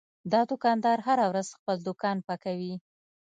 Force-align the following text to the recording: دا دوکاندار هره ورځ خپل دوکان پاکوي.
دا 0.31 0.41
دوکاندار 0.51 0.97
هره 1.07 1.25
ورځ 1.31 1.47
خپل 1.57 1.77
دوکان 1.87 2.17
پاکوي. 2.27 2.75